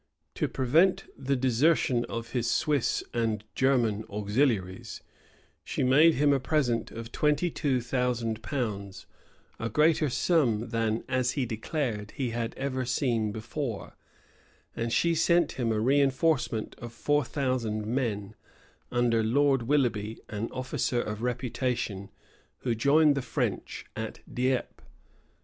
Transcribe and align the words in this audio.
To 0.33 0.47
prevent 0.47 1.05
the 1.15 1.35
desertion 1.35 2.05
of 2.05 2.31
his 2.31 2.49
Swiss 2.49 3.03
and 3.13 3.43
German 3.53 4.03
auxiliaries 4.09 5.03
she 5.63 5.83
made 5.83 6.15
him 6.15 6.33
a 6.33 6.39
present 6.39 6.89
of 6.89 7.11
twenty 7.11 7.51
two 7.51 7.81
thousand 7.81 8.41
pounds: 8.41 9.05
a 9.59 9.69
greater 9.69 10.09
sum 10.09 10.69
than, 10.69 11.03
as 11.07 11.33
he 11.33 11.45
declared, 11.45 12.13
he 12.17 12.31
had 12.31 12.55
ever 12.55 12.83
seen 12.83 13.31
before: 13.31 13.95
and 14.75 14.91
she 14.91 15.13
sent 15.13 15.51
him 15.51 15.71
a 15.71 15.75
reënforcement 15.75 16.73
of 16.79 16.93
four 16.93 17.23
thousand 17.23 17.85
men, 17.85 18.33
under 18.91 19.21
Lord 19.23 19.67
Willoughby, 19.67 20.17
an 20.29 20.49
officer 20.51 20.99
of 20.99 21.21
reputation, 21.21 22.09
who 22.61 22.73
joined 22.73 23.13
the 23.13 23.21
French 23.21 23.85
at 23.95 24.21
Dieppe. 24.27 24.81